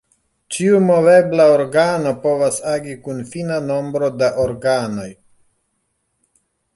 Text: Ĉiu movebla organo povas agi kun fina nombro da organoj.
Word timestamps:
Ĉiu 0.53 0.77
movebla 0.85 1.43
organo 1.57 2.13
povas 2.23 2.57
agi 2.71 2.95
kun 3.07 3.19
fina 3.33 3.59
nombro 3.73 4.09
da 4.23 4.31
organoj. 4.45 5.09